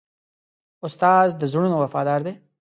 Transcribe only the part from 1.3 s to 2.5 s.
د زړونو وفادار دی.